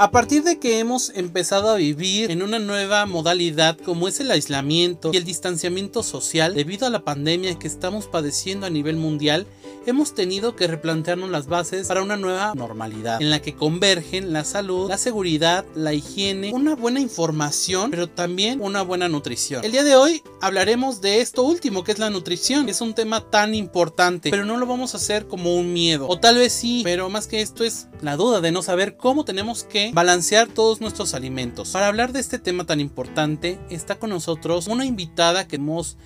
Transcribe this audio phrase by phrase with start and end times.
[0.00, 4.30] A partir de que hemos empezado a vivir en una nueva modalidad como es el
[4.30, 9.46] aislamiento y el distanciamiento social debido a la pandemia que estamos padeciendo a nivel mundial,
[9.86, 14.44] hemos tenido que replantearnos las bases para una nueva normalidad en la que convergen la
[14.44, 19.64] salud, la seguridad, la higiene, una buena información, pero también una buena nutrición.
[19.64, 23.20] El día de hoy hablaremos de esto último que es la nutrición, es un tema
[23.30, 26.82] tan importante, pero no lo vamos a hacer como un miedo, o tal vez sí,
[26.84, 30.80] pero más que esto es la duda de no saber cómo tenemos que balancear todos
[30.80, 31.70] nuestros alimentos.
[31.70, 35.96] Para hablar de este tema tan importante, está con nosotros una invitada que hemos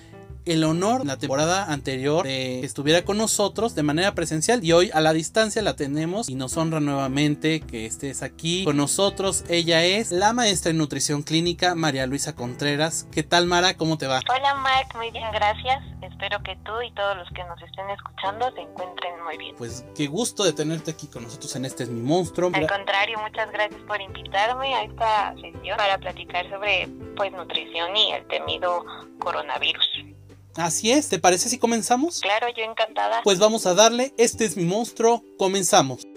[0.45, 4.91] el honor la temporada anterior de que estuviera con nosotros de manera presencial y hoy
[4.93, 9.43] a la distancia la tenemos y nos honra nuevamente que estés aquí con nosotros.
[9.49, 13.07] Ella es la maestra en nutrición clínica María Luisa Contreras.
[13.11, 13.75] ¿Qué tal Mara?
[13.75, 14.21] ¿Cómo te va?
[14.29, 15.83] Hola Mark, muy bien, gracias.
[16.01, 19.55] Espero que tú y todos los que nos estén escuchando se encuentren muy bien.
[19.57, 22.51] Pues qué gusto de tenerte aquí con nosotros en Este es mi monstruo.
[22.53, 28.11] Al contrario, muchas gracias por invitarme a esta sesión para platicar sobre pues nutrición y
[28.11, 28.85] el temido
[29.19, 30.14] coronavirus.
[30.57, 32.21] Así es, ¿te parece si comenzamos?
[32.21, 33.19] Claro, yo encantada.
[33.25, 36.07] Pues vamos a darle, este es mi monstruo, comenzamos.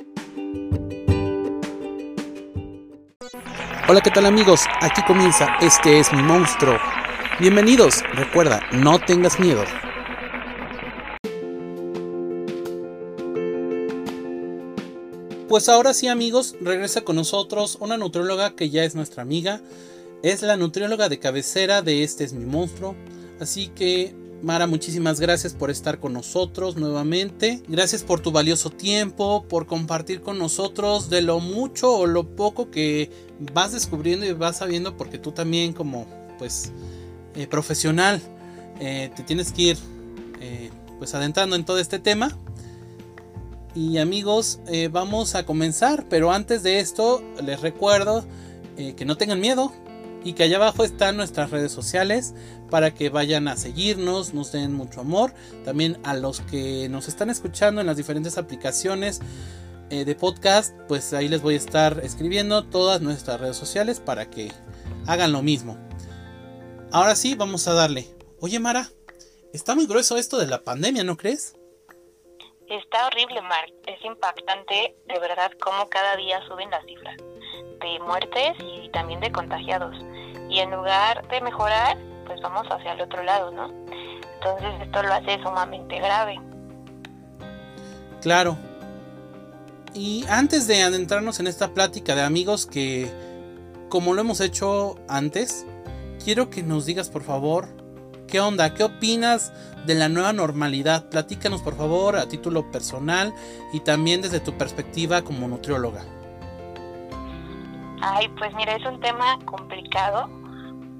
[3.89, 4.61] Hola, ¿qué tal amigos?
[4.81, 6.79] Aquí comienza, este es mi monstruo.
[7.41, 9.65] Bienvenidos, recuerda, no tengas miedo.
[15.49, 19.61] Pues ahora sí amigos, regresa con nosotros una nutrióloga que ya es nuestra amiga.
[20.23, 22.95] Es la nutrióloga de cabecera de Este es mi monstruo.
[23.41, 27.61] Así que Mara, muchísimas gracias por estar con nosotros nuevamente.
[27.67, 32.71] Gracias por tu valioso tiempo, por compartir con nosotros de lo mucho o lo poco
[32.71, 33.11] que
[33.53, 36.07] vas descubriendo y vas sabiendo, porque tú también como
[36.39, 36.71] pues
[37.35, 38.23] eh, profesional
[38.79, 39.79] eh, te tienes que ir
[40.41, 42.37] eh, pues adentrando en todo este tema.
[43.75, 48.25] Y amigos, vamos a comenzar, pero antes de esto les recuerdo
[48.77, 49.73] que no tengan miedo,
[50.29, 52.35] y que allá abajo están nuestras redes sociales
[52.71, 55.33] para que vayan a seguirnos, nos den mucho amor.
[55.65, 59.23] También a los que nos están escuchando en las diferentes aplicaciones
[59.89, 64.29] eh, de podcast, pues ahí les voy a estar escribiendo todas nuestras redes sociales para
[64.29, 64.53] que
[65.07, 65.79] hagan lo mismo.
[66.93, 68.07] Ahora sí, vamos a darle.
[68.39, 68.91] Oye Mara,
[69.55, 71.57] está muy grueso esto de la pandemia, ¿no crees?
[72.69, 73.73] Está horrible, Mark.
[73.87, 77.17] Es impactante, de verdad, cómo cada día suben las cifras
[77.81, 79.97] de muertes y también de contagiados.
[80.59, 81.97] Y en lugar de mejorar,
[82.27, 83.69] pues vamos hacia el otro lado, ¿no?
[84.35, 86.35] Entonces esto lo hace sumamente grave.
[88.21, 88.57] Claro.
[89.95, 93.09] Y antes de adentrarnos en esta plática de amigos que,
[93.89, 95.65] como lo hemos hecho antes,
[96.25, 97.69] quiero que nos digas por favor,
[98.27, 98.75] ¿qué onda?
[98.75, 99.53] ¿Qué opinas
[99.87, 101.09] de la nueva normalidad?
[101.09, 103.33] Platícanos por favor a título personal
[103.73, 106.03] y también desde tu perspectiva como nutrióloga.
[108.01, 110.38] Ay, pues mira, es un tema complicado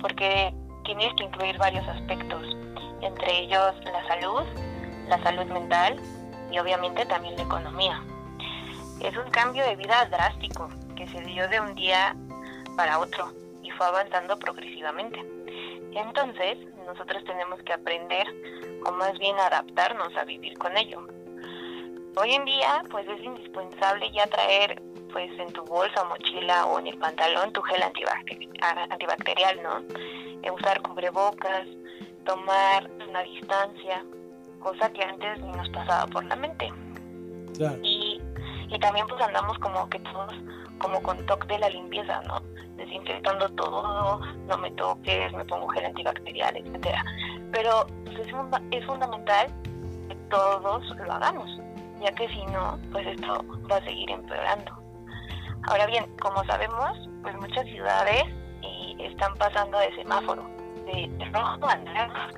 [0.01, 0.53] porque
[0.85, 2.43] tienes que incluir varios aspectos,
[3.03, 4.43] entre ellos la salud,
[5.09, 5.97] la salud mental
[6.51, 8.03] y obviamente también la economía.
[9.01, 12.17] Es un cambio de vida drástico que se dio de un día
[12.77, 13.33] para otro
[13.63, 15.21] y fue avanzando progresivamente.
[15.93, 18.27] Entonces, nosotros tenemos que aprender
[18.87, 21.07] o más bien adaptarnos a vivir con ello.
[22.17, 24.83] Hoy en día, pues es indispensable ya traer
[25.13, 29.83] pues en tu bolsa o mochila o en el pantalón tu gel antibacterial, ¿no?
[30.43, 31.67] Eh, usar cubrebocas,
[32.25, 34.05] tomar una distancia,
[34.61, 36.73] cosa que antes ni nos pasaba por la mente.
[37.83, 38.21] Y,
[38.69, 40.35] y también pues andamos como que todos
[40.79, 42.41] como con toque de la limpieza, ¿no?
[42.77, 47.05] Desinfectando todo, no me toques, me pongo gel antibacterial, etcétera.
[47.53, 48.29] Pero pues, es,
[48.71, 49.49] es fundamental
[50.09, 51.51] que todos lo hagamos,
[52.01, 54.73] ya que si no, pues esto va a seguir empeorando.
[55.69, 58.25] Ahora bien, como sabemos, pues muchas ciudades
[58.63, 60.49] y están pasando de semáforo,
[60.87, 62.29] de, rojo a naranja.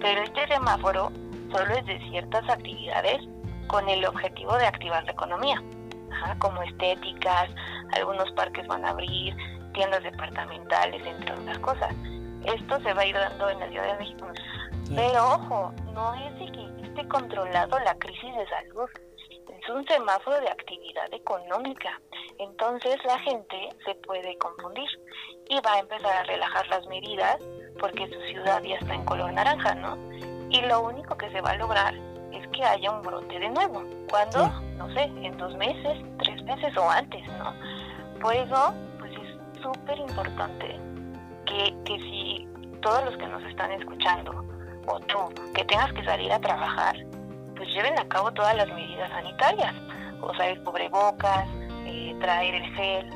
[0.00, 1.10] Pero este semáforo
[1.50, 3.18] solo es de ciertas actividades
[3.66, 5.60] con el objetivo de activar la economía,
[6.38, 7.50] como estéticas,
[7.92, 9.34] algunos parques van a abrir,
[9.72, 11.92] tiendas departamentales, entre otras cosas.
[12.44, 14.28] Esto se va a ir dando en la Ciudad de México.
[14.94, 18.88] Pero ojo, no es de que esté controlado la crisis de salud,
[19.64, 22.00] es un semáforo de actividad económica.
[22.38, 24.88] Entonces la gente se puede confundir
[25.48, 27.38] y va a empezar a relajar las medidas
[27.78, 29.96] porque su ciudad ya está en color naranja, ¿no?
[30.50, 31.94] Y lo único que se va a lograr
[32.32, 33.82] es que haya un brote de nuevo.
[34.10, 34.48] ¿Cuándo?
[34.76, 37.54] No sé, en dos meses, tres meses o antes, ¿no?
[38.20, 40.78] Por eso, pues es súper importante
[41.46, 42.48] que, que si
[42.80, 44.44] todos los que nos están escuchando,
[44.86, 45.18] o tú,
[45.54, 46.96] que tengas que salir a trabajar,
[47.56, 49.74] pues lleven a cabo todas las medidas sanitarias,
[50.20, 51.48] o sea, el cubrebocas,
[51.86, 53.10] eh, traer el gel,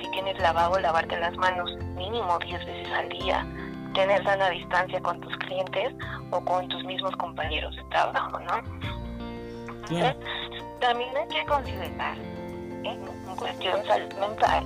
[0.00, 3.46] si tienes lavabo, lavarte las manos mínimo 10 veces al día,
[3.94, 5.94] tener sana distancia con tus clientes
[6.30, 8.86] o con tus mismos compañeros de trabajo, ¿no?
[10.80, 12.16] también hay que considerar,
[12.84, 14.64] en cuestión salud mental,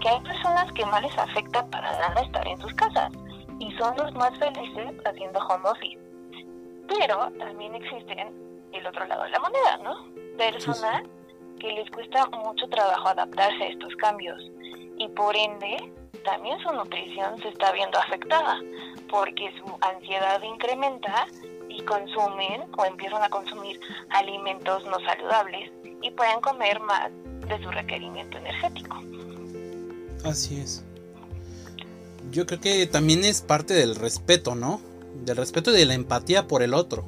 [0.00, 3.12] que hay personas que no les afecta para nada estar en sus casas
[3.58, 5.98] y son los más felices haciendo home office.
[6.88, 8.45] Pero también existen
[8.76, 10.06] el otro lado de la moneda, ¿no?
[10.36, 11.02] Personas
[11.58, 14.40] que les cuesta mucho trabajo adaptarse a estos cambios
[14.98, 15.92] y por ende
[16.24, 18.60] también su nutrición se está viendo afectada
[19.08, 21.26] porque su ansiedad incrementa
[21.68, 23.78] y consumen o empiezan a consumir
[24.10, 25.70] alimentos no saludables
[26.02, 27.10] y pueden comer más
[27.48, 28.96] de su requerimiento energético.
[30.24, 30.84] Así es.
[32.30, 34.80] Yo creo que también es parte del respeto, ¿no?
[35.24, 37.04] Del respeto y de la empatía por el otro.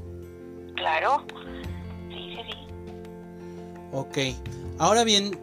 [0.76, 1.24] Claro.
[3.92, 4.18] Ok.
[4.78, 5.38] Ahora bien,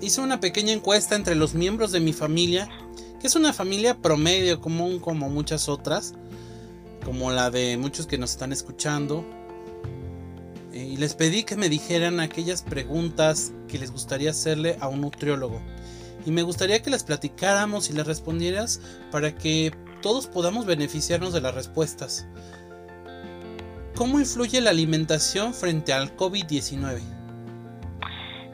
[0.00, 2.68] hice una pequeña encuesta entre los miembros de mi familia,
[3.20, 6.14] que es una familia promedio común como muchas otras,
[7.04, 9.24] como la de muchos que nos están escuchando.
[10.72, 15.00] Eh, y les pedí que me dijeran aquellas preguntas que les gustaría hacerle a un
[15.00, 15.60] nutriólogo
[16.28, 18.80] y me gustaría que las platicáramos y las respondieras
[19.10, 19.72] para que
[20.02, 22.26] todos podamos beneficiarnos de las respuestas.
[23.94, 27.17] ¿Cómo influye la alimentación frente al COVID-19?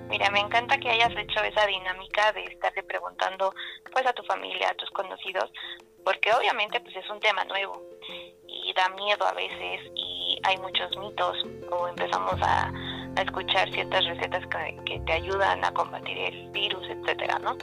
[0.09, 3.55] Mira, me encanta que hayas hecho esa dinámica de estarle preguntando
[3.93, 5.51] pues a tu familia, a tus conocidos,
[6.05, 7.83] porque obviamente pues es un tema nuevo
[8.47, 11.37] y da miedo a veces y hay muchos mitos
[11.71, 12.71] o empezamos a
[13.21, 14.45] escuchar ciertas recetas
[14.85, 17.57] que, te ayudan a combatir el virus, etcétera, ¿no?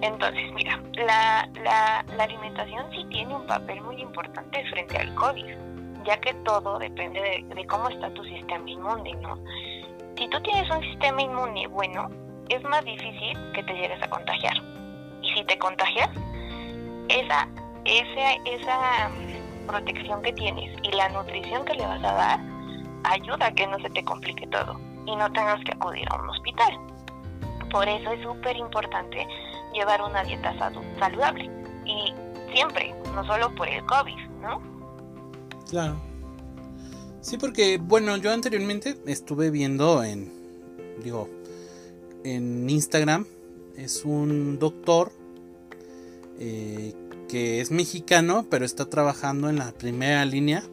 [0.00, 5.46] Entonces, mira, la, la, la, alimentación sí tiene un papel muy importante frente al COVID,
[6.04, 9.38] ya que todo depende de, de, cómo está tu sistema inmune, ¿no?
[10.16, 12.08] Si tú tienes un sistema inmune bueno,
[12.48, 14.56] es más difícil que te llegues a contagiar.
[15.22, 16.08] Y si te contagias,
[17.08, 17.48] esa,
[17.84, 19.10] esa, esa
[19.66, 22.40] protección que tienes y la nutrición que le vas a dar
[23.04, 26.30] ayuda a que no se te complique todo y no tengas que acudir a un
[26.30, 26.78] hospital.
[27.70, 29.26] Por eso es súper importante
[29.72, 30.54] llevar una dieta
[30.98, 31.50] saludable
[31.84, 32.14] y
[32.52, 34.62] siempre, no solo por el COVID, ¿no?
[35.68, 35.96] Claro.
[37.24, 40.30] Sí, porque, bueno, yo anteriormente estuve viendo en,
[41.02, 41.30] digo,
[42.22, 43.24] en Instagram,
[43.78, 45.10] es un doctor
[46.38, 46.92] eh,
[47.26, 50.64] que es mexicano, pero está trabajando en la primera línea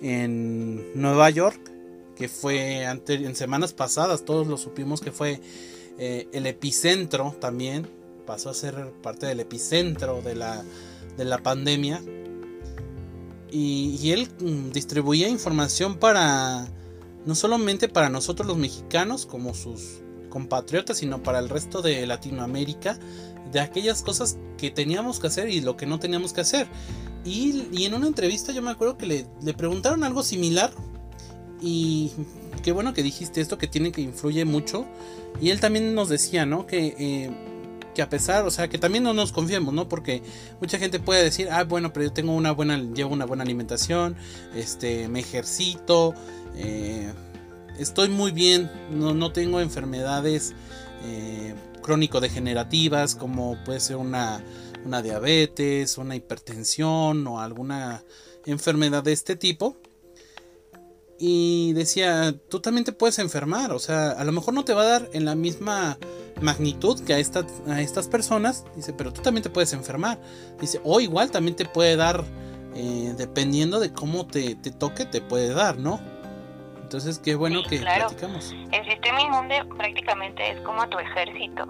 [0.00, 1.58] en Nueva York,
[2.14, 5.40] que fue en semanas pasadas, todos lo supimos que fue
[5.98, 7.88] eh, el epicentro también,
[8.24, 10.62] pasó a ser parte del epicentro de la,
[11.16, 12.00] de la pandemia.
[13.50, 16.66] Y, él mm, distribuía información para,
[17.24, 22.98] no solamente para nosotros los mexicanos, como sus compatriotas, sino para el resto de Latinoamérica,
[23.52, 26.66] de aquellas cosas que teníamos que hacer y lo que no teníamos que hacer.
[27.24, 30.72] Y, en una entrevista yo me acuerdo que le, preguntaron algo similar.
[31.60, 32.12] Y
[32.62, 34.86] qué bueno que dijiste esto, que tiene que influye mucho.
[35.40, 36.66] Y él también nos decía, ¿no?
[36.66, 37.30] Que, eh,
[37.98, 39.88] que a pesar, o sea, que también no nos confiemos, ¿no?
[39.88, 40.22] Porque
[40.60, 44.14] mucha gente puede decir, ah, bueno, pero yo tengo una buena, llevo una buena alimentación,
[44.54, 46.14] este, me ejercito,
[46.54, 47.12] eh,
[47.76, 50.54] estoy muy bien, no, no tengo enfermedades
[51.06, 54.44] eh, crónico-degenerativas como puede ser una
[54.84, 58.04] una diabetes, una hipertensión o alguna
[58.46, 59.76] enfermedad de este tipo.
[61.18, 64.82] Y decía, tú también te puedes enfermar, o sea, a lo mejor no te va
[64.82, 65.98] a dar en la misma
[66.40, 70.20] magnitud que a, a estas personas, dice, pero tú también te puedes enfermar.
[70.60, 72.24] Dice, o igual también te puede dar,
[72.76, 76.00] eh, dependiendo de cómo te, toque, te puede dar, ¿no?
[76.82, 78.54] Entonces, qué bueno que platicamos.
[78.72, 81.66] El sistema inmune prácticamente es como tu ejército.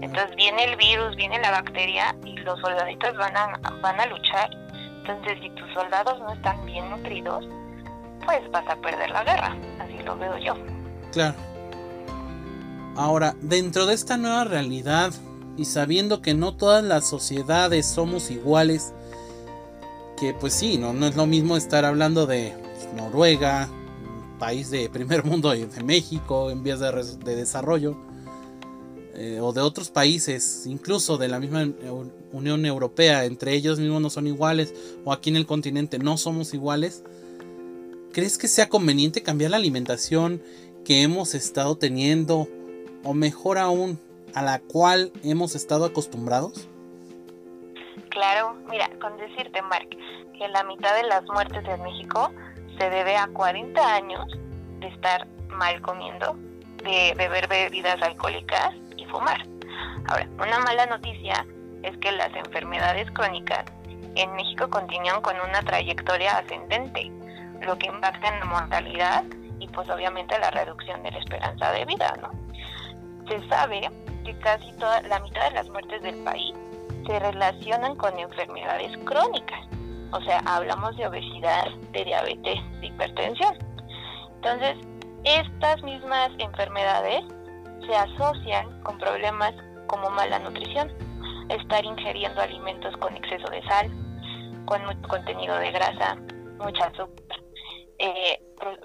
[0.00, 4.50] Entonces viene el virus, viene la bacteria y los soldaditos van a, van a luchar.
[4.98, 7.44] Entonces si tus soldados no están bien nutridos,
[8.24, 9.56] pues vas a perder la guerra.
[9.78, 10.54] Así lo veo yo.
[11.12, 11.34] Claro.
[12.96, 15.12] Ahora, dentro de esta nueva realidad
[15.56, 18.92] y sabiendo que no todas las sociedades somos iguales,
[20.18, 22.54] que pues sí, no, no es lo mismo estar hablando de
[22.96, 23.68] Noruega,
[24.38, 26.90] país de primer mundo, de México en vías de,
[27.24, 27.96] de desarrollo,
[29.14, 31.68] eh, o de otros países, incluso de la misma
[32.32, 34.74] Unión Europea, entre ellos mismos no son iguales,
[35.04, 37.04] o aquí en el continente no somos iguales,
[38.12, 40.42] ¿crees que sea conveniente cambiar la alimentación
[40.84, 42.48] que hemos estado teniendo,
[43.04, 44.00] o mejor aún,
[44.34, 46.68] a la cual hemos estado acostumbrados?
[48.10, 49.88] Claro, mira, con decirte, Mark,
[50.38, 52.30] que la mitad de las muertes en México
[52.78, 54.26] se debe a 40 años
[54.80, 56.36] de estar mal comiendo,
[56.82, 58.74] de beber bebidas alcohólicas
[59.12, 59.46] fumar.
[60.08, 61.46] Ahora, una mala noticia
[61.82, 63.64] es que las enfermedades crónicas
[64.14, 67.10] en México continúan con una trayectoria ascendente,
[67.64, 69.24] lo que impacta en la mortalidad
[69.58, 72.30] y pues obviamente la reducción de la esperanza de vida, ¿no?
[73.28, 73.90] Se sabe
[74.24, 76.54] que casi toda la mitad de las muertes del país
[77.06, 79.60] se relacionan con enfermedades crónicas.
[80.12, 83.54] O sea, hablamos de obesidad, de diabetes, de hipertensión.
[84.36, 84.76] Entonces,
[85.24, 87.24] estas mismas enfermedades
[87.86, 89.54] se asocian con problemas
[89.86, 90.92] como mala nutrición,
[91.48, 93.90] estar ingiriendo alimentos con exceso de sal,
[94.66, 96.16] con contenido de grasa,
[96.58, 97.31] mucha azúcar,
[98.02, 98.42] eh,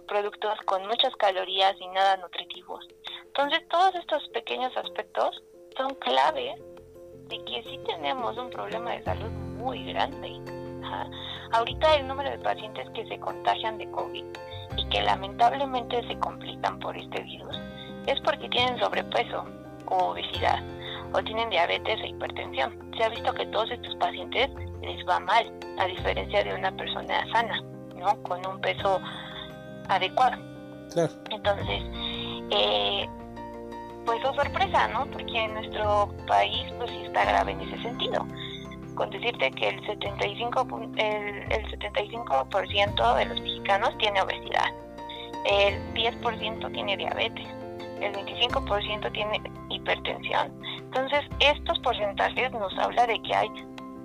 [0.07, 2.87] productos con muchas calorías y nada nutritivos.
[3.25, 5.41] Entonces, todos estos pequeños aspectos
[5.75, 6.61] son claves
[7.27, 10.39] de que sí tenemos un problema de salud muy grande.
[11.51, 14.25] Ahorita el número de pacientes que se contagian de COVID
[14.77, 17.57] y que lamentablemente se complican por este virus
[18.05, 19.45] es porque tienen sobrepeso
[19.87, 20.63] o obesidad
[21.13, 22.91] o tienen diabetes e hipertensión.
[22.95, 24.49] Se ha visto que todos estos pacientes
[24.81, 27.59] les va mal, a diferencia de una persona sana,
[27.97, 28.21] ¿no?
[28.23, 28.99] Con un peso
[29.89, 30.37] adecuado.
[31.29, 31.83] Entonces,
[32.51, 33.05] eh,
[34.05, 35.05] pues es sorpresa, ¿no?
[35.07, 38.25] Porque en nuestro país pues sí está grave en ese sentido.
[38.95, 44.69] Con decirte que el 75, el, el 75% de los mexicanos tiene obesidad,
[45.45, 47.47] el 10% tiene diabetes,
[48.01, 50.51] el 25% tiene hipertensión.
[50.79, 53.49] Entonces, estos porcentajes nos habla de que hay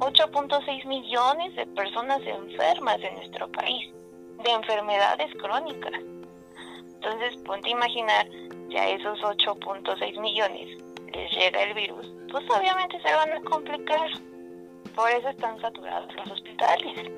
[0.02, 3.88] 8.6 millones de personas enfermas en nuestro país,
[4.42, 5.92] de enfermedades crónicas.
[6.94, 8.26] Entonces, ponte a imaginar
[8.68, 10.68] si a esos 8.6 millones
[11.12, 14.10] les llega el virus, pues obviamente se van a complicar.
[14.96, 17.10] Por eso están saturados los hospitales.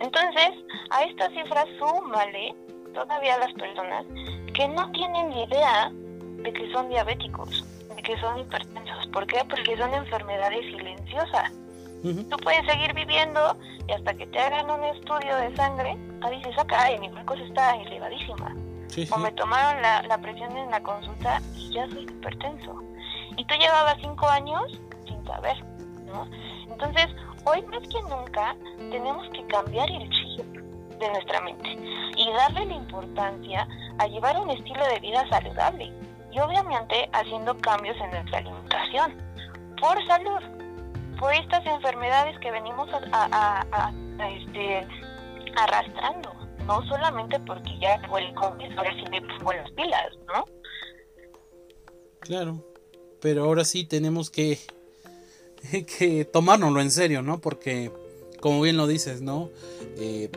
[0.00, 0.50] Entonces,
[0.88, 2.54] a estas cifras súmale
[2.94, 4.06] todavía las personas
[4.54, 7.62] que no tienen idea de que son diabéticos,
[7.94, 9.06] de que son hipertensos.
[9.12, 9.44] ¿Por qué?
[9.50, 11.57] Porque son enfermedades silenciosas.
[12.02, 13.56] Tú puedes seguir viviendo
[13.88, 17.74] y hasta que te hagan un estudio de sangre, a dices, acá, mi glucosa está
[17.76, 18.54] elevadísima
[19.10, 22.82] o me tomaron la, la presión en la consulta y ya soy hipertenso.
[23.36, 24.62] Y tú llevabas cinco años
[25.06, 25.56] sin saber,
[26.06, 26.26] ¿no?
[26.70, 27.06] Entonces,
[27.44, 28.56] hoy más que nunca
[28.90, 30.46] tenemos que cambiar el chip
[30.98, 31.78] de nuestra mente
[32.16, 35.92] y darle la importancia a llevar un estilo de vida saludable
[36.30, 39.14] y obviamente haciendo cambios en nuestra alimentación
[39.80, 40.57] por salud,
[41.18, 44.86] por estas enfermedades que venimos a, a, este,
[45.56, 46.32] arrastrando
[46.66, 50.44] no solamente porque ya fue el COVID, ahora sí me pongo las pilas, ¿no?
[52.20, 52.62] Claro,
[53.20, 54.58] pero ahora sí tenemos que,
[55.98, 57.40] que tomárnoslo en serio, ¿no?
[57.40, 57.90] Porque,
[58.40, 59.48] como bien lo dices, ¿no?
[59.96, 60.30] Eh,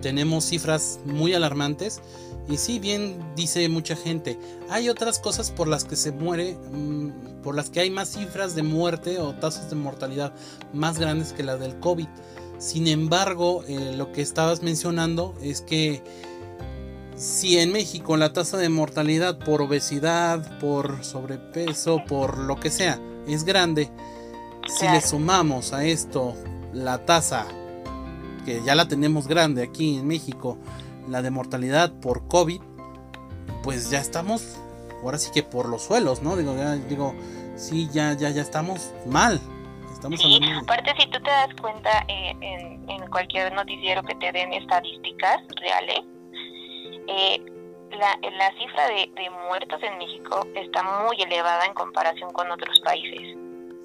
[0.00, 2.00] tenemos cifras muy alarmantes
[2.48, 4.38] y sí, bien dice mucha gente,
[4.70, 8.54] hay otras cosas por las que se muere, mm, por las que hay más cifras
[8.54, 10.32] de muerte o tasas de mortalidad
[10.72, 12.08] más grandes que las del COVID.
[12.58, 16.02] Sin embargo, eh, lo que estabas mencionando es que
[17.16, 23.00] si en México la tasa de mortalidad por obesidad, por sobrepeso, por lo que sea,
[23.26, 23.90] es grande,
[24.68, 26.34] si le sumamos a esto
[26.72, 27.46] la tasa,
[28.44, 30.58] que ya la tenemos grande aquí en México,
[31.08, 32.60] la de mortalidad por COVID,
[33.62, 34.58] pues ya estamos,
[35.02, 36.36] ahora sí que por los suelos, ¿no?
[36.36, 37.14] Digo, ya, digo,
[37.56, 39.40] sí, ya, ya, ya estamos mal
[40.16, 44.52] sí, aparte si tú te das cuenta eh, en, en, cualquier noticiero que te den
[44.52, 46.00] estadísticas reales,
[47.08, 47.42] eh,
[47.90, 52.78] la, la cifra de, de, muertos en México está muy elevada en comparación con otros
[52.80, 53.36] países.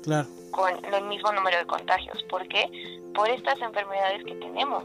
[0.03, 0.27] Claro.
[0.51, 2.22] Con el mismo número de contagios.
[2.24, 2.70] ¿Por qué?
[3.15, 4.84] Por estas enfermedades que tenemos.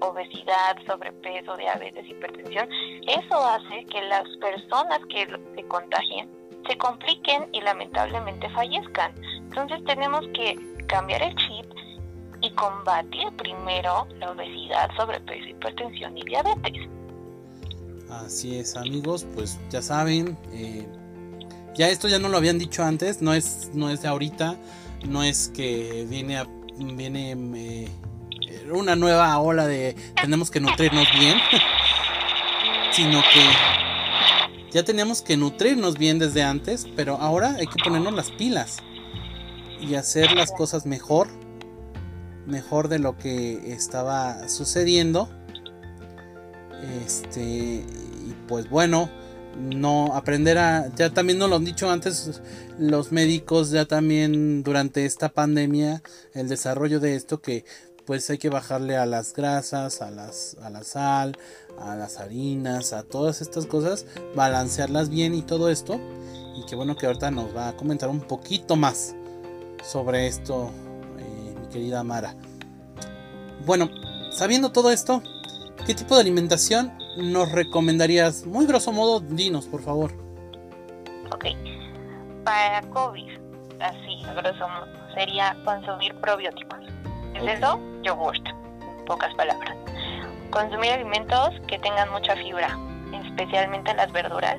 [0.00, 2.68] Obesidad, sobrepeso, diabetes, hipertensión.
[3.06, 6.28] Eso hace que las personas que se contagien
[6.68, 9.12] se compliquen y lamentablemente fallezcan.
[9.36, 11.66] Entonces tenemos que cambiar el chip
[12.42, 16.88] y combatir primero la obesidad, sobrepeso, hipertensión y diabetes.
[18.08, 20.86] Así es, amigos, pues ya saben, eh,
[21.74, 24.56] ya esto ya no lo habían dicho antes, no es, no es de ahorita,
[25.06, 26.36] no es que viene
[26.96, 27.88] viene eh,
[28.70, 31.38] una nueva ola de tenemos que nutrirnos bien,
[32.92, 38.30] sino que ya teníamos que nutrirnos bien desde antes, pero ahora hay que ponernos las
[38.30, 38.78] pilas
[39.80, 41.28] y hacer las cosas mejor,
[42.46, 45.28] mejor de lo que estaba sucediendo.
[47.04, 49.10] Este, y pues bueno,
[49.58, 52.40] no aprender a, ya también nos lo han dicho antes
[52.78, 56.02] los médicos, ya también durante esta pandemia,
[56.34, 57.64] el desarrollo de esto que
[58.10, 61.38] pues hay que bajarle a las grasas, a, las, a la sal,
[61.78, 66.00] a las harinas, a todas estas cosas, balancearlas bien y todo esto.
[66.56, 69.14] Y qué bueno que ahorita nos va a comentar un poquito más
[69.84, 70.72] sobre esto,
[71.20, 72.34] eh, mi querida Mara.
[73.64, 73.88] Bueno,
[74.32, 75.22] sabiendo todo esto,
[75.86, 78.44] ¿qué tipo de alimentación nos recomendarías?
[78.44, 80.10] Muy grosso modo, dinos, por favor.
[81.32, 81.44] Ok.
[82.42, 83.38] Para COVID,
[83.78, 86.80] así, grosso modo, sería consumir probióticos.
[87.42, 87.80] ¿Es eso?
[88.02, 89.74] Yogurt, en pocas palabras.
[90.50, 92.76] Consumir alimentos que tengan mucha fibra,
[93.24, 94.58] especialmente las verduras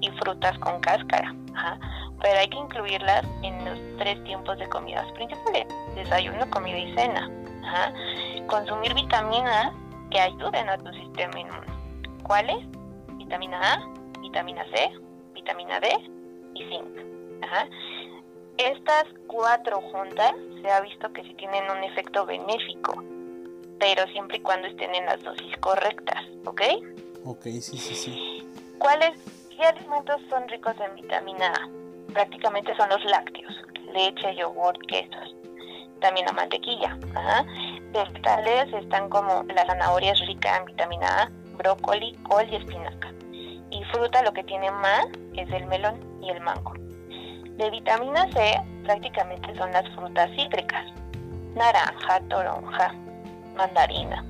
[0.00, 1.34] y frutas con cáscara.
[2.22, 7.28] Pero hay que incluirlas en los tres tiempos de comidas principales, desayuno, comida y cena.
[8.46, 9.72] Consumir vitaminas
[10.10, 11.66] que ayuden a tu sistema inmune.
[12.22, 12.64] ¿Cuáles?
[13.16, 14.90] Vitamina A, vitamina C,
[15.34, 15.88] vitamina D
[16.54, 16.86] y zinc.
[18.58, 23.02] Estas cuatro juntas se ha visto que sí tienen un efecto benéfico,
[23.78, 26.62] pero siempre y cuando estén en las dosis correctas, ¿ok?
[27.24, 28.48] Ok, sí, sí, sí.
[28.78, 29.18] ¿Cuáles
[29.56, 32.12] qué alimentos son ricos en vitamina A?
[32.12, 33.52] Prácticamente son los lácteos,
[33.92, 35.34] leche, yogur, quesos,
[36.00, 36.98] también la mantequilla.
[37.14, 37.44] Ajá.
[37.92, 43.12] Vegetales están como la zanahoria es rica en vitamina A, brócoli, col y espinaca.
[43.70, 46.74] Y fruta lo que tiene más es el melón y el mango.
[47.56, 50.86] De vitamina C prácticamente son las frutas cítricas,
[51.54, 52.94] naranja, toronja,
[53.56, 54.24] mandarina.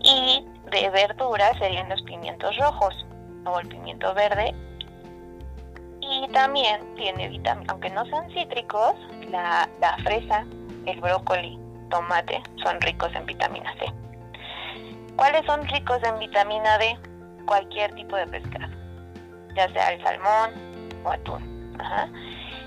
[0.00, 3.06] Y de verduras serían los pimientos rojos
[3.44, 4.54] o el pimiento verde.
[6.00, 8.94] Y también tiene vitamina, aunque no sean cítricos,
[9.30, 10.44] la, la fresa,
[10.86, 11.58] el brócoli,
[11.90, 13.86] tomate son ricos en vitamina C.
[15.16, 16.98] ¿Cuáles son ricos en vitamina D?
[17.46, 18.72] Cualquier tipo de pescado,
[19.54, 20.50] ya sea el salmón
[21.04, 21.55] o atún.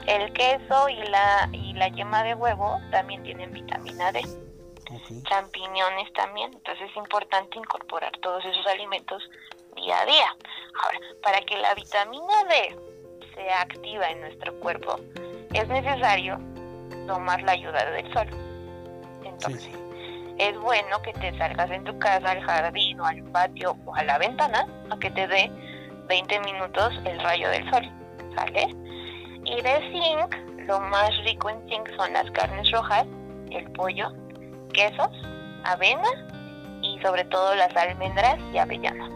[0.08, 4.22] El queso y la, y la yema de huevo también tienen vitamina D.
[5.24, 9.22] Champiñones también, entonces es importante incorporar todos esos alimentos
[9.76, 10.36] día a día.
[10.84, 12.76] Ahora, para que la vitamina D
[13.36, 15.00] sea activa en nuestro cuerpo,
[15.54, 16.40] es necesario
[17.08, 18.28] tomar la ayuda del sol.
[19.24, 19.70] Entonces,
[20.40, 24.04] es bueno que te salgas en tu casa al jardín o al patio o a
[24.04, 25.52] la ventana a que te dé
[26.08, 27.92] 20 minutos el rayo del sol,
[28.36, 28.68] ¿sale?
[29.50, 33.06] Y de zinc, lo más rico en zinc son las carnes rojas,
[33.50, 34.12] el pollo,
[34.74, 35.10] quesos,
[35.64, 36.08] avena
[36.82, 39.10] y sobre todo las almendras y avellanas.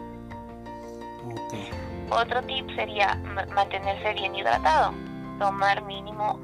[2.10, 3.14] Otro tip sería
[3.54, 4.92] mantenerse bien hidratado,
[5.38, 6.40] tomar mínimo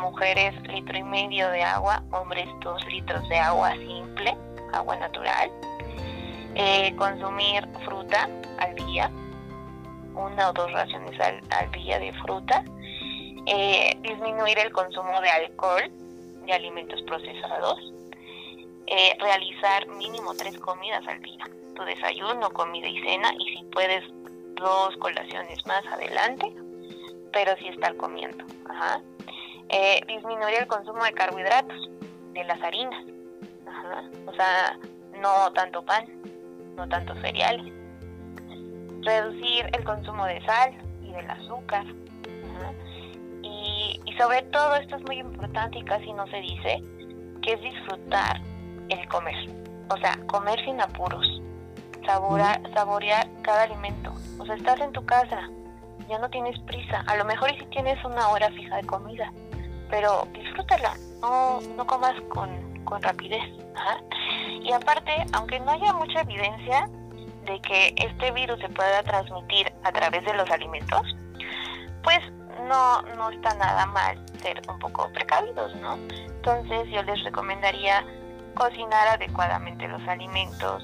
[0.00, 4.36] mujeres litro y medio de agua, hombres dos litros de agua simple,
[4.72, 5.50] agua natural,
[6.54, 9.10] eh, consumir fruta al día,
[10.14, 12.64] una o dos raciones al, día de fruta,
[13.46, 15.90] eh, disminuir el consumo de alcohol,
[16.46, 17.92] de alimentos procesados,
[18.86, 24.04] eh, realizar mínimo tres comidas al día, tu desayuno, comida y cena, y si puedes
[24.54, 26.52] dos colaciones más adelante,
[27.32, 28.44] pero sí estar comiendo.
[28.68, 29.00] Ajá.
[29.70, 31.90] Eh, disminuir el consumo de carbohidratos,
[32.32, 33.04] de las harinas.
[34.26, 34.78] O sea,
[35.20, 36.06] no tanto pan,
[36.76, 37.72] no tanto cereales.
[39.02, 41.84] Reducir el consumo de sal y del azúcar.
[43.84, 46.82] Y, y sobre todo, esto es muy importante y casi no se dice,
[47.42, 48.40] que es disfrutar
[48.88, 49.34] el comer.
[49.90, 51.42] O sea, comer sin apuros,
[52.06, 54.12] saborear, saborear cada alimento.
[54.38, 55.48] O sea, estás en tu casa,
[56.08, 57.04] ya no tienes prisa.
[57.06, 59.30] A lo mejor y si tienes una hora fija de comida,
[59.90, 63.42] pero disfrútala, no, no comas con, con rapidez.
[64.62, 66.88] Y aparte, aunque no haya mucha evidencia
[67.44, 71.02] de que este virus se pueda transmitir a través de los alimentos,
[72.02, 72.20] pues
[72.68, 75.94] no, no está nada mal ser un poco precavidos, ¿no?
[75.94, 78.04] Entonces yo les recomendaría
[78.54, 80.82] cocinar adecuadamente los alimentos,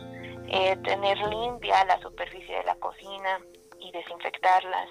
[0.48, 3.40] eh, tener limpia la superficie de la cocina
[3.78, 4.88] y desinfectarlas,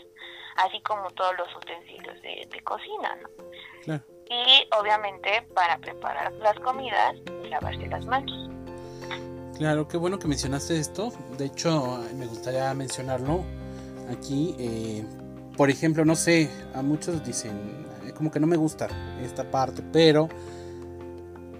[0.57, 3.17] así como todos los utensilios de, cocina.
[3.87, 3.95] ¿no?
[4.29, 7.15] Y obviamente para preparar las comidas,
[7.49, 8.49] lavarse las manos.
[9.57, 11.11] Claro, qué bueno que mencionaste esto.
[11.37, 13.43] De hecho, me gustaría mencionarlo
[14.09, 14.55] aquí.
[14.57, 15.03] Eh,
[15.59, 17.51] por ejemplo, no sé, a muchos dicen,
[18.05, 18.87] eh, como que no me gusta
[19.21, 20.29] esta parte, pero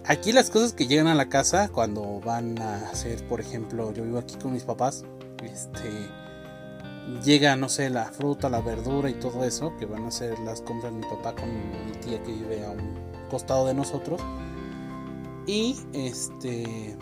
[0.06, 4.04] Aquí las cosas que llegan a la casa cuando van a hacer, por ejemplo, yo
[4.06, 5.04] vivo aquí con mis papás,
[5.44, 6.10] este
[7.24, 10.62] llega, no sé, la fruta, la verdura y todo eso, que van a hacer las
[10.62, 11.50] compras mi papá con
[11.86, 12.98] mi tía que vive a un
[13.30, 14.20] costado de nosotros.
[15.46, 16.98] Y este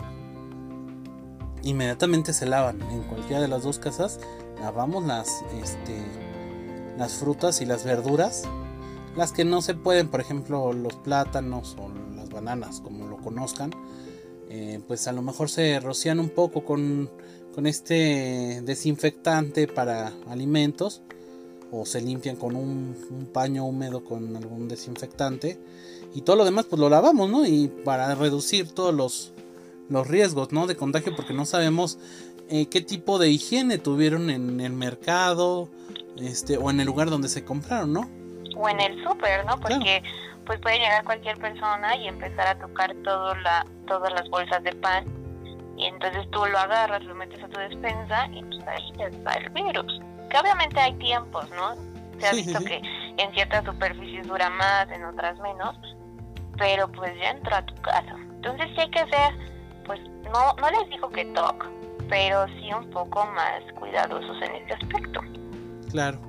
[1.62, 4.20] inmediatamente se lavan en cualquiera de las dos casas,
[4.60, 6.27] lavamos las este
[6.98, 8.42] las frutas y las verduras,
[9.16, 11.88] las que no se pueden, por ejemplo, los plátanos o
[12.30, 13.70] bananas, como lo conozcan,
[14.48, 17.10] eh, pues a lo mejor se rocian un poco con,
[17.54, 21.02] con este desinfectante para alimentos
[21.70, 22.96] o se limpian con un,
[23.32, 25.58] paño húmedo con algún desinfectante
[26.14, 27.46] y todo lo demás pues lo lavamos, ¿no?
[27.46, 29.32] Y para reducir todos los,
[29.90, 30.66] los riesgos, ¿no?
[30.66, 31.98] De contagio porque no sabemos
[32.50, 35.68] eh, qué tipo de higiene tuvieron en el mercado
[36.16, 38.10] este o en el lugar donde se compraron, ¿no?
[38.56, 39.58] O en el súper, ¿no?
[39.60, 40.02] Porque
[40.46, 44.72] pues puede llegar cualquier persona y empezar a tocar todo la, todas las bolsas de
[44.72, 45.04] pan
[45.76, 49.50] y entonces tú lo agarras, lo metes a tu despensa y pues ahí está el
[49.50, 50.00] virus.
[50.28, 51.76] Que obviamente hay tiempos, ¿no?
[52.18, 52.82] Se ha visto que
[53.16, 55.76] en ciertas superficies dura más, en otras menos,
[56.56, 58.16] pero pues ya entró a tu casa.
[58.18, 59.34] Entonces sí hay que ser,
[59.86, 60.00] pues
[60.32, 61.66] no, no les digo que toque,
[62.08, 65.20] pero sí un poco más cuidadosos en este aspecto.
[65.90, 66.20] Claro.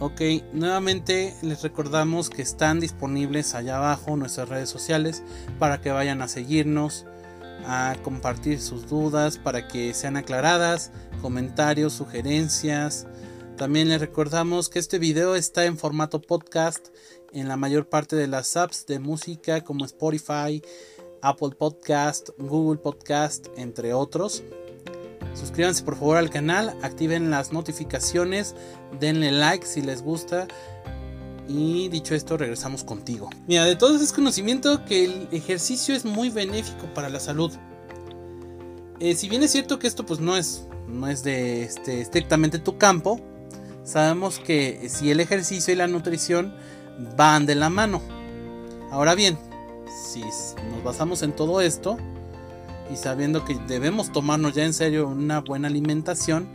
[0.00, 0.20] Ok,
[0.52, 5.24] nuevamente les recordamos que están disponibles allá abajo nuestras redes sociales
[5.58, 7.04] para que vayan a seguirnos,
[7.66, 13.08] a compartir sus dudas para que sean aclaradas, comentarios, sugerencias.
[13.56, 16.88] También les recordamos que este video está en formato podcast
[17.32, 20.62] en la mayor parte de las apps de música como Spotify,
[21.22, 24.42] Apple Podcast, Google Podcast, entre otros.
[25.34, 28.54] Suscríbanse por favor al canal, activen las notificaciones,
[28.98, 30.48] denle like si les gusta.
[31.48, 33.30] Y dicho esto, regresamos contigo.
[33.46, 37.52] Mira, de todo es conocimiento que el ejercicio es muy benéfico para la salud.
[39.00, 42.58] Eh, si bien es cierto que esto pues no es, no es de este, estrictamente
[42.58, 43.20] tu campo,
[43.84, 46.52] sabemos que si el ejercicio y la nutrición
[47.16, 48.02] van de la mano.
[48.90, 49.38] Ahora bien,
[50.08, 51.98] si nos basamos en todo esto,
[52.90, 56.48] y sabiendo que debemos tomarnos ya en serio una buena alimentación,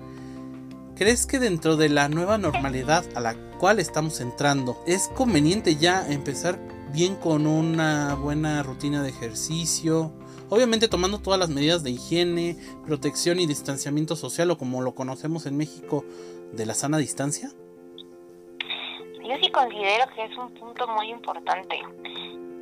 [0.96, 6.08] ¿crees que dentro de la nueva normalidad a la cual estamos entrando es conveniente ya
[6.12, 6.60] empezar
[6.92, 10.12] bien con una buena rutina de ejercicio?
[10.50, 15.46] Obviamente tomando todas las medidas de higiene, protección y distanciamiento social o como lo conocemos
[15.46, 16.04] en México
[16.52, 17.52] de la sana distancia.
[19.24, 21.80] Yo sí considero que es un punto muy importante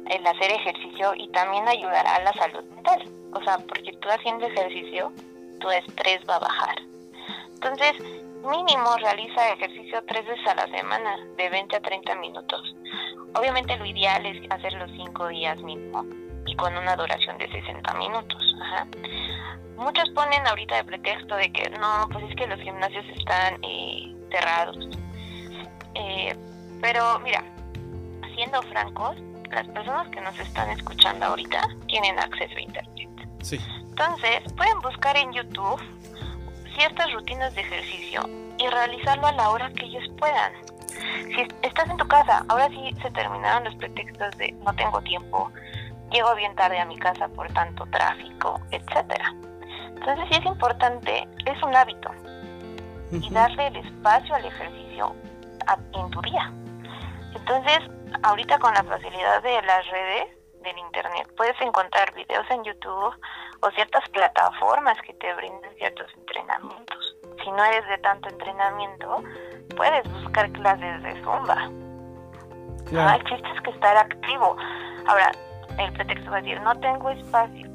[0.09, 3.03] el hacer ejercicio y también ayudará a la salud mental.
[3.33, 5.11] O sea, porque tú haciendo ejercicio,
[5.59, 6.75] tu estrés va a bajar.
[7.53, 7.93] Entonces,
[8.49, 12.75] mínimo realiza ejercicio tres veces a la semana, de 20 a 30 minutos.
[13.35, 16.03] Obviamente lo ideal es hacerlo cinco días mínimo
[16.45, 18.55] y con una duración de 60 minutos.
[19.77, 24.15] Muchos ponen ahorita de pretexto de que no, pues es que los gimnasios están eh,
[24.31, 24.77] cerrados.
[25.95, 26.35] Eh,
[26.81, 27.43] pero mira,
[28.35, 29.15] siendo francos,
[29.51, 33.09] las personas que nos están escuchando ahorita tienen acceso a Internet.
[33.41, 33.59] Sí.
[33.89, 35.81] Entonces, pueden buscar en YouTube
[36.75, 38.23] ciertas rutinas de ejercicio
[38.57, 40.53] y realizarlo a la hora que ellos puedan.
[41.35, 45.51] Si estás en tu casa, ahora sí se terminaron los pretextos de no tengo tiempo,
[46.11, 49.33] llego bien tarde a mi casa por tanto tráfico, etcétera.
[49.87, 52.11] Entonces, sí es importante, es un hábito
[53.11, 55.15] y darle el espacio al ejercicio
[55.93, 56.51] en tu día.
[57.35, 57.79] Entonces,
[58.23, 63.13] ahorita con la facilidad de las redes, del internet, puedes encontrar videos en YouTube
[63.61, 67.15] o ciertas plataformas que te brinden ciertos entrenamientos.
[67.43, 69.23] Si no eres de tanto entrenamiento,
[69.75, 71.69] puedes buscar clases de zumba.
[72.89, 73.19] Claro.
[73.19, 74.57] el chiste es que estar activo.
[75.07, 75.31] Ahora,
[75.77, 77.67] el pretexto va a decir, no tengo espacio.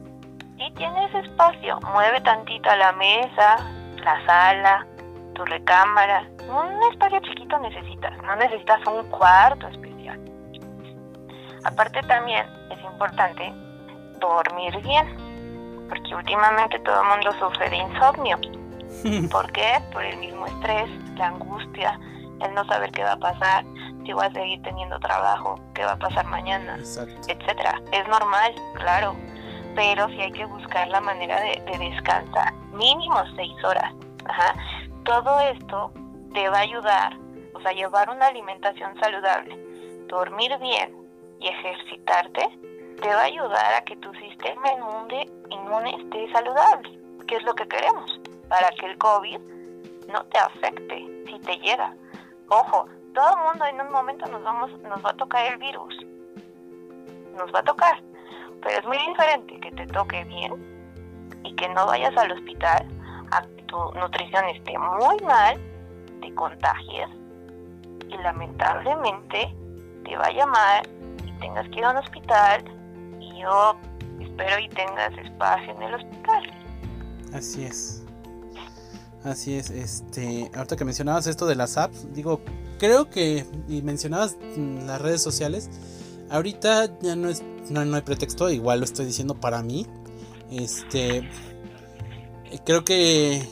[0.59, 3.57] Si tienes espacio, mueve tantito a la mesa,
[4.05, 4.87] la sala,
[5.35, 6.29] tu recámara.
[6.49, 9.96] Un espacio chiquito necesitas, no necesitas un cuarto especial.
[11.65, 13.53] Aparte también es importante
[14.21, 18.39] dormir bien, porque últimamente todo el mundo sufre de insomnio.
[19.31, 19.81] ¿Por qué?
[19.93, 21.99] Por el mismo estrés, la angustia,
[22.41, 23.65] el no saber qué va a pasar,
[24.05, 27.81] si voy a seguir teniendo trabajo, qué va a pasar mañana, etcétera.
[27.93, 29.15] Es normal, claro,
[29.75, 33.93] pero sí hay que buscar la manera de, de descansar, mínimo seis horas.
[34.29, 34.55] Ajá.
[35.05, 35.93] Todo esto
[36.35, 37.17] te va a ayudar,
[37.55, 39.57] o sea, llevar una alimentación saludable,
[40.09, 41.06] dormir bien,
[41.41, 42.49] y ejercitarte
[43.01, 47.55] te va a ayudar a que tu sistema inmune, inmune esté saludable, que es lo
[47.55, 49.39] que queremos, para que el COVID
[50.09, 51.95] no te afecte si te llega.
[52.49, 55.95] Ojo, todo el mundo en un momento nos vamos, nos va a tocar el virus,
[57.37, 58.03] nos va a tocar,
[58.63, 60.55] pero es muy diferente que te toque bien
[61.45, 62.87] y que no vayas al hospital
[63.33, 65.61] a que tu nutrición esté muy mal,
[66.23, 67.09] te contagies
[68.09, 69.55] y lamentablemente
[70.05, 70.96] te vaya mal
[71.41, 72.65] tengas que ir a un hospital
[73.21, 73.77] y yo
[74.21, 76.43] espero y tengas espacio en el hospital.
[77.33, 78.03] Así es.
[79.25, 82.41] Así es, este, ahorita que mencionabas esto de las apps, digo,
[82.79, 85.69] creo que y mencionabas las redes sociales,
[86.31, 89.87] ahorita ya no es no, hay pretexto, igual lo estoy diciendo para mí.
[90.51, 91.29] Este
[92.65, 93.43] creo que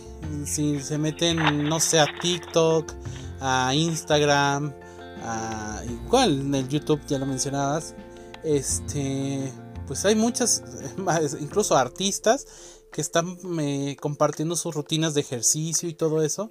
[0.44, 2.92] si se meten no sé a TikTok,
[3.40, 4.72] a Instagram,
[5.24, 7.94] a igual en el YouTube ya lo mencionabas.
[8.44, 9.52] Este,
[9.86, 10.62] pues hay muchas,
[11.40, 12.46] incluso artistas
[12.92, 16.48] que están eh, compartiendo sus rutinas de ejercicio y todo eso.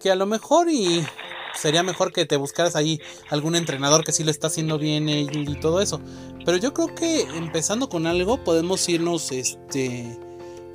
[0.00, 1.06] Que a lo mejor y
[1.54, 3.00] sería mejor que te buscaras ahí
[3.30, 6.00] algún entrenador que sí lo está haciendo bien y, todo eso.
[6.44, 10.18] Pero yo creo que empezando con algo podemos irnos, este,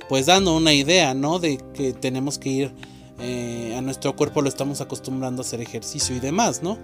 [0.08, 1.38] pues dando una idea, ¿no?
[1.38, 2.74] De que tenemos que ir
[3.18, 6.78] eh, a nuestro cuerpo lo estamos acostumbrando a hacer ejercicio y demás, ¿no?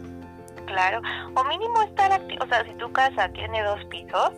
[0.75, 1.01] Claro,
[1.37, 4.33] o mínimo estar activo, o sea, si tu casa tiene dos pisos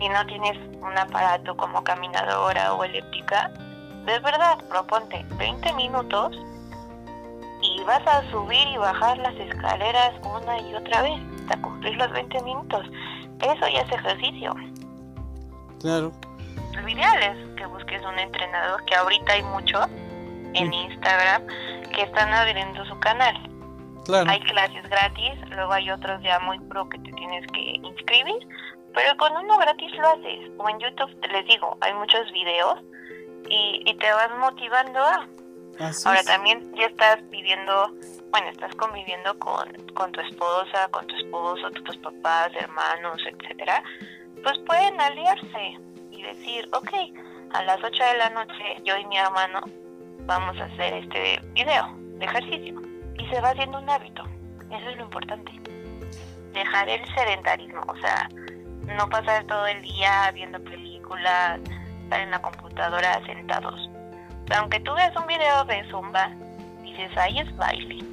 [0.00, 3.48] y no tienes un aparato como caminadora o elíptica,
[4.04, 6.36] de verdad, proponte 20 minutos
[7.62, 12.10] y vas a subir y bajar las escaleras una y otra vez hasta cumplir los
[12.10, 12.84] 20 minutos.
[13.40, 14.52] Eso ya es ejercicio.
[15.78, 16.10] Claro.
[16.74, 19.78] Lo ideal es que busques un entrenador, que ahorita hay mucho
[20.54, 20.74] en.
[20.74, 21.46] Instagram,
[21.94, 23.51] que están abriendo su canal.
[24.04, 24.30] Claro.
[24.30, 28.48] Hay clases gratis, luego hay otros ya muy pro que te tienes que inscribir,
[28.94, 30.50] pero con uno gratis lo haces.
[30.58, 32.80] O en YouTube, te les digo, hay muchos videos
[33.48, 35.26] y, y te van motivando a...
[36.04, 37.90] Ahora también ya estás viviendo,
[38.30, 43.82] bueno, estás conviviendo con, con tu esposa, con tu esposo, tus papás, hermanos, etcétera,
[44.44, 45.78] pues pueden aliarse
[46.10, 46.90] y decir, ok,
[47.54, 49.60] a las 8 de la noche yo y mi hermano
[50.26, 52.91] vamos a hacer este video de ejercicio
[53.22, 54.24] y se va haciendo un hábito.
[54.70, 55.52] Eso es lo importante.
[56.52, 58.28] Dejar el sedentarismo, o sea,
[58.96, 61.60] no pasar todo el día viendo películas,
[62.04, 63.92] estar en la computadora sentados
[64.56, 66.30] aunque tú veas un video de zumba,
[66.82, 68.04] dices, ahí es baile.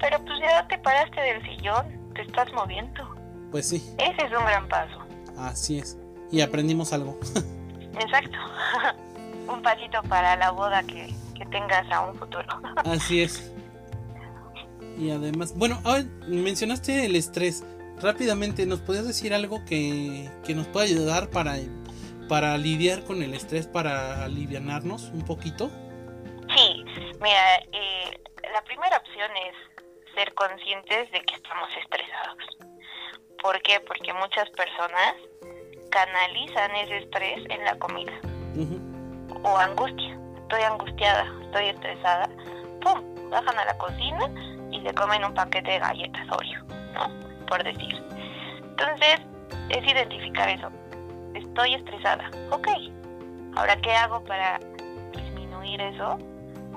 [0.00, 3.16] Pero pues ya te paraste del sillón, te estás moviendo.
[3.50, 3.82] Pues sí.
[3.98, 4.98] Ese es un gran paso.
[5.36, 5.98] Así es.
[6.30, 7.18] Y aprendimos algo.
[8.00, 8.38] Exacto.
[9.52, 12.46] un pasito para la boda que, que tengas a un futuro.
[12.84, 13.52] Así es.
[14.98, 17.64] Y además, bueno, ahora mencionaste el estrés.
[18.00, 21.56] Rápidamente, ¿nos podías decir algo que, que nos pueda ayudar para,
[22.28, 25.70] para lidiar con el estrés, para alivianarnos un poquito?
[26.56, 26.84] Sí,
[27.20, 28.20] mira, eh,
[28.52, 32.58] la primera opción es ser conscientes de que estamos estresados.
[33.40, 33.80] ¿Por qué?
[33.86, 35.14] Porque muchas personas
[35.90, 38.12] canalizan ese estrés en la comida.
[39.44, 40.18] O angustia.
[40.42, 42.28] Estoy angustiada, estoy estresada.
[42.80, 43.30] ¡Pum!
[43.30, 46.62] Bajan a la cocina y se comen un paquete de galletas Oreo,
[46.94, 47.46] ¿no?
[47.46, 48.02] Por decir.
[48.62, 49.20] Entonces,
[49.70, 50.70] es identificar eso.
[51.34, 52.30] Estoy estresada.
[52.50, 52.68] Ok.
[53.56, 54.60] Ahora, ¿qué hago para
[55.12, 56.18] disminuir eso?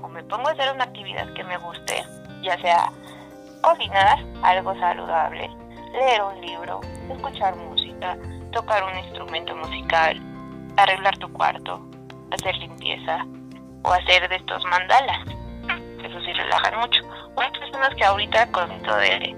[0.02, 2.04] o me pongo a hacer una actividad que me guste,
[2.42, 2.92] ya sea
[3.62, 5.50] cocinar algo saludable,
[5.94, 8.18] leer un libro, escuchar música,
[8.52, 10.20] tocar un instrumento musical,
[10.78, 11.82] arreglar tu cuarto,
[12.32, 13.26] hacer limpieza
[13.84, 15.41] o hacer de estos mandalas.
[16.12, 17.02] Eso sí relajan mucho.
[17.38, 19.36] hay personas que ahorita con esto de,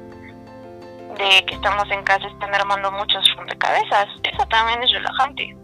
[1.18, 4.08] de que estamos en casa están armando muchos rompecabezas.
[4.24, 5.56] Eso también es relajante.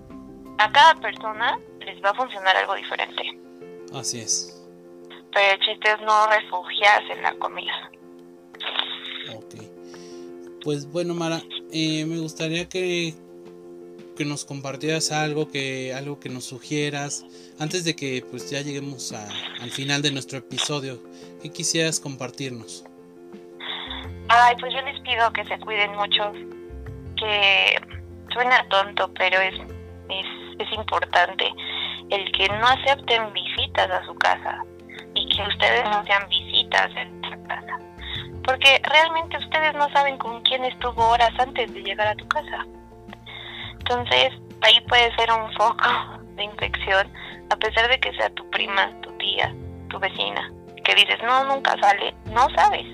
[0.59, 3.23] A cada persona les va a funcionar algo diferente.
[3.93, 4.59] Así es
[5.33, 7.91] pero el chiste es no refugiarse en la comida.
[9.35, 9.55] Ok.
[10.63, 11.41] Pues bueno, Mara,
[11.71, 13.13] eh, me gustaría que,
[14.19, 17.25] que nos compartieras algo, que algo que nos sugieras
[17.57, 19.25] antes de que pues ya lleguemos a,
[19.61, 20.99] al final de nuestro episodio.
[21.41, 22.83] ¿Qué quisieras compartirnos?
[24.27, 26.33] Ay, pues yo les pido que se cuiden mucho,
[27.15, 27.79] que
[28.33, 29.55] suena tonto, pero es,
[30.09, 31.49] es, es importante
[32.09, 34.65] el que no acepten visitas a su casa
[35.15, 37.79] y que ustedes no sean visitas en tu casa.
[38.43, 42.65] Porque realmente ustedes no saben con quién estuvo horas antes de llegar a tu casa.
[43.89, 45.83] Entonces, ahí puede ser un foco
[46.35, 47.11] de infección,
[47.49, 49.53] a pesar de que sea tu prima, tu tía,
[49.89, 50.51] tu vecina,
[50.83, 52.85] que dices, no, nunca sale, no sabes.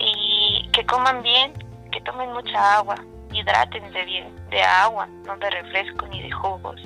[0.00, 1.52] Y que coman bien,
[1.92, 2.96] que tomen mucha agua,
[3.32, 6.80] hidrátense bien de agua, no de refresco ni de jugos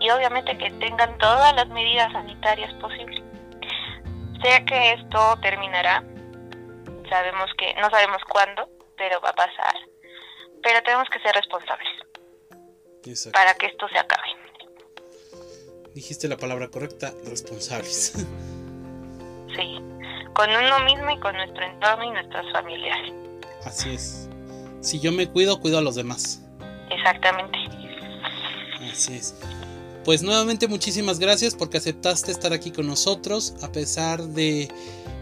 [0.00, 3.20] y obviamente que tengan todas las medidas sanitarias posibles.
[4.42, 6.04] Sé que esto terminará,
[7.10, 9.74] sabemos que no sabemos cuándo, pero va a pasar,
[10.62, 12.08] pero tenemos que ser responsables
[13.32, 14.28] para que esto se acabe.
[15.94, 18.12] Dijiste la palabra correcta, responsables.
[19.56, 19.78] sí,
[20.34, 22.98] con uno mismo y con nuestro entorno y nuestras familias.
[23.64, 24.28] Así es.
[24.80, 26.42] Si yo me cuido, cuido a los demás.
[26.90, 27.58] Exactamente.
[28.90, 29.34] Así es.
[30.04, 34.68] Pues nuevamente muchísimas gracias porque aceptaste estar aquí con nosotros a pesar de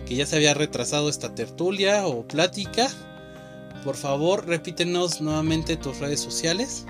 [0.06, 2.88] que ya se había retrasado esta tertulia o plática.
[3.86, 6.84] Por favor, repítenos nuevamente tus redes sociales.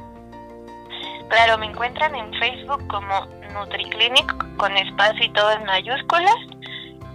[1.28, 6.34] Claro, me encuentran en Facebook como NutriClinic con espacio y todo en mayúsculas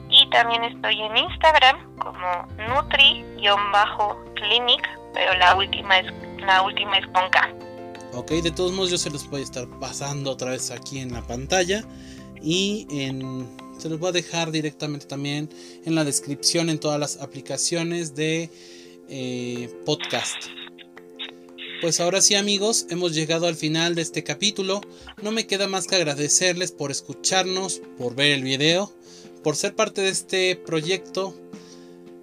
[0.08, 6.14] y también estoy en Instagram como Nutri-Clinic, pero la última es,
[6.46, 7.50] la última es con K.
[8.14, 11.12] Ok, de todos modos yo se los voy a estar pasando otra vez aquí en
[11.12, 11.84] la pantalla
[12.40, 15.50] y en, se los voy a dejar directamente también
[15.86, 18.52] en la descripción en todas las aplicaciones de
[19.12, 20.46] eh, podcast.
[21.82, 24.82] Pues ahora sí amigos, hemos llegado al final de este capítulo.
[25.22, 28.94] No me queda más que agradecerles por escucharnos, por ver el video,
[29.44, 31.36] por ser parte de este proyecto,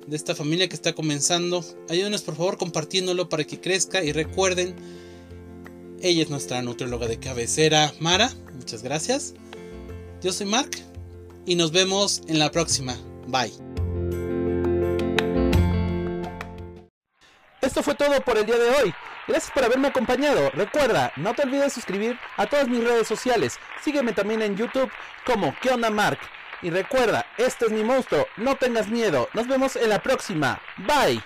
[0.07, 1.65] de esta familia que está comenzando.
[1.89, 4.77] Ayúdenos por favor compartiéndolo para que crezca y recuerden,
[6.01, 8.33] ella es nuestra nutrióloga de cabecera, Mara.
[8.55, 9.35] Muchas gracias.
[10.23, 10.71] Yo soy Mark
[11.47, 12.97] y nos vemos en la próxima.
[13.27, 13.88] Bye.
[17.61, 18.95] Esto fue todo por el día de hoy.
[19.27, 20.51] Gracias por haberme acompañado.
[20.51, 23.59] Recuerda, no te olvides suscribir a todas mis redes sociales.
[23.83, 24.91] Sígueme también en YouTube
[25.27, 25.71] como ¿Qué?
[26.63, 28.27] Y recuerda, este es mi monstruo.
[28.37, 29.29] No tengas miedo.
[29.33, 30.61] Nos vemos en la próxima.
[30.79, 31.23] Bye.